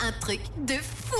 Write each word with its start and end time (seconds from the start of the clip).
un 0.00 0.12
truc 0.20 0.40
de 0.66 0.74
fou 0.74 1.16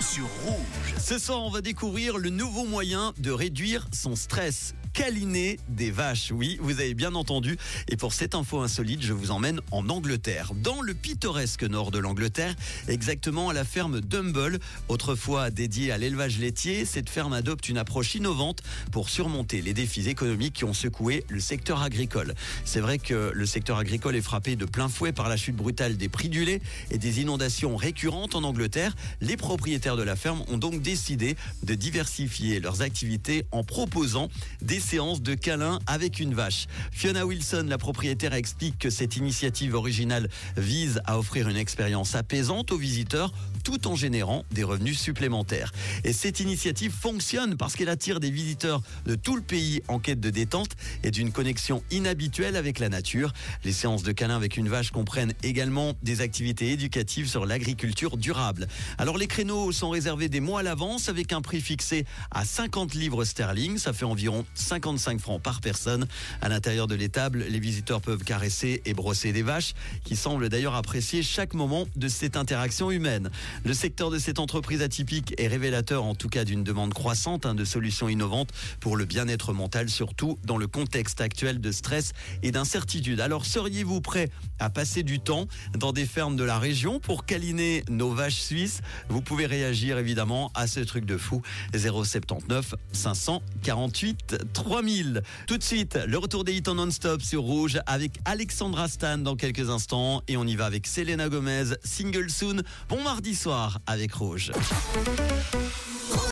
sur 0.00 0.26
rouge. 0.44 0.94
Ce 0.98 1.18
soir, 1.18 1.42
on 1.42 1.50
va 1.50 1.60
découvrir 1.60 2.18
le 2.18 2.30
nouveau 2.30 2.64
moyen 2.64 3.12
de 3.18 3.30
réduire 3.30 3.86
son 3.92 4.16
stress. 4.16 4.74
Câliner 4.92 5.58
des 5.68 5.90
vaches. 5.90 6.32
Oui, 6.32 6.58
vous 6.60 6.80
avez 6.80 6.94
bien 6.94 7.14
entendu. 7.14 7.56
Et 7.88 7.96
pour 7.96 8.12
cette 8.12 8.34
info 8.34 8.60
insolite, 8.60 9.02
je 9.02 9.12
vous 9.12 9.30
emmène 9.30 9.60
en 9.70 9.88
Angleterre. 9.88 10.52
Dans 10.54 10.80
le 10.82 10.94
pittoresque 10.94 11.62
nord 11.62 11.90
de 11.90 11.98
l'Angleterre, 11.98 12.54
exactement 12.88 13.50
à 13.50 13.52
la 13.52 13.64
ferme 13.64 14.00
Dumble. 14.00 14.58
Autrefois 14.88 15.50
dédiée 15.50 15.92
à 15.92 15.98
l'élevage 15.98 16.38
laitier, 16.38 16.84
cette 16.84 17.08
ferme 17.08 17.32
adopte 17.32 17.68
une 17.68 17.78
approche 17.78 18.14
innovante 18.16 18.62
pour 18.90 19.08
surmonter 19.08 19.62
les 19.62 19.74
défis 19.74 20.08
économiques 20.08 20.54
qui 20.54 20.64
ont 20.64 20.74
secoué 20.74 21.24
le 21.28 21.40
secteur 21.40 21.82
agricole. 21.82 22.34
C'est 22.64 22.80
vrai 22.80 22.98
que 22.98 23.30
le 23.32 23.46
secteur 23.46 23.78
agricole 23.78 24.16
est 24.16 24.22
frappé 24.22 24.56
de 24.56 24.64
plein 24.64 24.88
fouet 24.88 25.12
par 25.12 25.28
la 25.28 25.36
chute 25.36 25.56
brutale 25.56 25.96
des 25.96 26.08
prix 26.08 26.28
du 26.28 26.44
lait 26.44 26.60
et 26.90 26.98
des 26.98 27.20
inondations 27.20 27.76
récurrentes 27.76 28.34
en 28.34 28.42
Angleterre. 28.42 28.96
Les 29.20 29.36
propriétaires 29.36 29.96
de 29.96 30.02
la 30.02 30.16
ferme 30.16 30.42
ont 30.48 30.58
donc 30.58 30.82
décidé 30.82 31.36
de 31.62 31.74
diversifier 31.74 32.58
leurs 32.58 32.82
activités 32.82 33.46
en 33.52 33.62
proposant 33.62 34.28
des 34.60 34.79
séances 34.80 35.22
de 35.22 35.34
câlins 35.34 35.78
avec 35.86 36.20
une 36.20 36.34
vache. 36.34 36.66
Fiona 36.90 37.26
Wilson, 37.26 37.66
la 37.68 37.78
propriétaire, 37.78 38.34
explique 38.34 38.78
que 38.78 38.90
cette 38.90 39.16
initiative 39.16 39.74
originale 39.74 40.28
vise 40.56 41.00
à 41.06 41.18
offrir 41.18 41.48
une 41.48 41.56
expérience 41.56 42.14
apaisante 42.14 42.72
aux 42.72 42.78
visiteurs 42.78 43.32
tout 43.62 43.86
en 43.86 43.94
générant 43.94 44.44
des 44.50 44.64
revenus 44.64 44.98
supplémentaires. 44.98 45.72
Et 46.04 46.12
cette 46.12 46.40
initiative 46.40 46.92
fonctionne 46.92 47.56
parce 47.56 47.76
qu'elle 47.76 47.88
attire 47.88 48.20
des 48.20 48.30
visiteurs 48.30 48.82
de 49.06 49.14
tout 49.14 49.36
le 49.36 49.42
pays 49.42 49.82
en 49.88 49.98
quête 49.98 50.20
de 50.20 50.30
détente 50.30 50.70
et 51.04 51.10
d'une 51.10 51.32
connexion 51.32 51.82
inhabituelle 51.90 52.56
avec 52.56 52.78
la 52.78 52.88
nature. 52.88 53.32
Les 53.64 53.72
séances 53.72 54.02
de 54.02 54.12
câlins 54.12 54.36
avec 54.36 54.56
une 54.56 54.68
vache 54.68 54.90
comprennent 54.90 55.34
également 55.42 55.94
des 56.02 56.20
activités 56.20 56.70
éducatives 56.72 57.28
sur 57.28 57.46
l'agriculture 57.46 58.16
durable. 58.16 58.66
Alors 58.98 59.18
les 59.18 59.26
créneaux 59.26 59.72
sont 59.72 59.90
réservés 59.90 60.28
des 60.28 60.40
mois 60.40 60.60
à 60.60 60.62
l'avance 60.62 61.08
avec 61.08 61.32
un 61.32 61.42
prix 61.42 61.60
fixé 61.60 62.06
à 62.30 62.44
50 62.44 62.94
livres 62.94 63.24
sterling. 63.24 63.78
Ça 63.78 63.92
fait 63.92 64.04
environ 64.04 64.44
55 64.70 65.18
francs 65.18 65.42
par 65.42 65.60
personne. 65.60 66.06
À 66.40 66.48
l'intérieur 66.48 66.86
de 66.86 66.94
l'étable, 66.94 67.44
les 67.48 67.58
visiteurs 67.58 68.00
peuvent 68.00 68.22
caresser 68.22 68.82
et 68.84 68.94
brosser 68.94 69.32
des 69.32 69.42
vaches 69.42 69.74
qui 70.04 70.14
semblent 70.14 70.48
d'ailleurs 70.48 70.76
apprécier 70.76 71.24
chaque 71.24 71.54
moment 71.54 71.88
de 71.96 72.06
cette 72.06 72.36
interaction 72.36 72.92
humaine. 72.92 73.30
Le 73.64 73.74
secteur 73.74 74.12
de 74.12 74.18
cette 74.20 74.38
entreprise 74.38 74.80
atypique 74.80 75.34
est 75.38 75.48
révélateur 75.48 76.04
en 76.04 76.14
tout 76.14 76.28
cas 76.28 76.44
d'une 76.44 76.62
demande 76.62 76.94
croissante 76.94 77.46
hein, 77.46 77.56
de 77.56 77.64
solutions 77.64 78.08
innovantes 78.08 78.50
pour 78.78 78.96
le 78.96 79.06
bien-être 79.06 79.52
mental, 79.52 79.90
surtout 79.90 80.38
dans 80.44 80.56
le 80.56 80.68
contexte 80.68 81.20
actuel 81.20 81.60
de 81.60 81.72
stress 81.72 82.12
et 82.44 82.52
d'incertitude. 82.52 83.20
Alors 83.20 83.46
seriez-vous 83.46 84.00
prêt 84.00 84.30
à 84.60 84.70
passer 84.70 85.02
du 85.02 85.18
temps 85.18 85.48
dans 85.76 85.92
des 85.92 86.06
fermes 86.06 86.36
de 86.36 86.44
la 86.44 86.60
région 86.60 87.00
pour 87.00 87.26
câliner 87.26 87.82
nos 87.90 88.12
vaches 88.12 88.40
suisses? 88.40 88.82
Vous 89.08 89.20
pouvez 89.20 89.46
réagir 89.46 89.98
évidemment 89.98 90.52
à 90.54 90.68
ce 90.68 90.78
truc 90.78 91.06
de 91.06 91.16
fou 91.16 91.42
079 91.74 92.76
548 92.92 94.36
3000. 94.64 95.22
Tout 95.46 95.56
de 95.56 95.62
suite, 95.62 95.98
le 96.06 96.18
retour 96.18 96.44
des 96.44 96.54
hits 96.54 96.62
en 96.66 96.74
non-stop 96.74 97.22
sur 97.22 97.42
Rouge 97.42 97.78
avec 97.86 98.18
Alexandra 98.24 98.88
Stan 98.88 99.18
dans 99.18 99.36
quelques 99.36 99.70
instants 99.70 100.22
et 100.28 100.36
on 100.36 100.44
y 100.44 100.54
va 100.54 100.66
avec 100.66 100.86
Selena 100.86 101.28
Gomez, 101.28 101.74
Single 101.82 102.30
Soon. 102.30 102.62
Bon 102.88 103.02
mardi 103.02 103.34
soir 103.34 103.78
avec 103.86 104.12
Rouge. 104.12 104.52